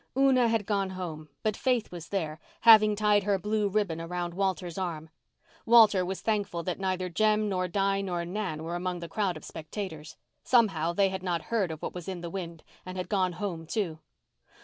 Una 0.17 0.47
had 0.47 0.65
gone 0.65 0.89
home, 0.89 1.29
but 1.43 1.55
Faith 1.55 1.91
was 1.91 2.07
there, 2.09 2.39
having 2.61 2.95
tied 2.95 3.21
her 3.21 3.37
blue 3.37 3.69
ribbon 3.69 4.01
around 4.01 4.33
Walter's 4.33 4.75
arm. 4.79 5.11
Walter 5.63 6.03
was 6.03 6.21
thankful 6.21 6.63
that 6.63 6.79
neither 6.79 7.07
Jem 7.07 7.47
nor 7.47 7.67
Di 7.67 8.01
nor 8.01 8.25
Nan 8.25 8.63
were 8.63 8.73
among 8.75 8.99
the 8.99 9.07
crowd 9.07 9.37
of 9.37 9.45
spectators. 9.45 10.17
Somehow 10.43 10.91
they 10.91 11.09
had 11.09 11.21
not 11.21 11.43
heard 11.53 11.69
of 11.69 11.83
what 11.83 11.93
was 11.93 12.07
in 12.07 12.21
the 12.21 12.31
wind 12.31 12.63
and 12.83 12.97
had 12.97 13.09
gone 13.09 13.33
home, 13.33 13.67
too. 13.67 13.99